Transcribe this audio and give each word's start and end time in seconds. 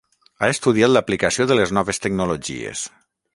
Ha 0.45 0.47
estudiat 0.53 0.91
l'aplicació 0.93 1.47
de 1.51 1.59
les 1.59 1.75
noves 1.79 2.03
tecnologies. 2.07 2.87